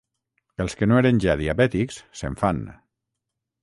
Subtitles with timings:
[0.65, 2.67] Els que no eren ja diabètics, se'n fan.